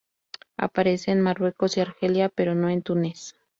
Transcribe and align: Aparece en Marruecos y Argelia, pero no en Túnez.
Aparece 0.57 1.11
en 1.11 1.21
Marruecos 1.21 1.77
y 1.77 1.81
Argelia, 1.81 2.29
pero 2.29 2.55
no 2.55 2.69
en 2.71 2.81
Túnez. 2.81 3.35